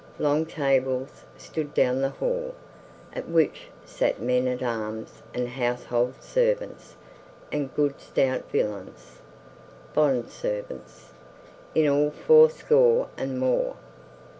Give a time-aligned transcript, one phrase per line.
[0.17, 2.55] Long tables stood down the hall,
[3.13, 6.95] at which sat men at arms and household servants
[7.51, 10.81] and good stout villains,(1)
[11.75, 13.75] in all fourscore and more.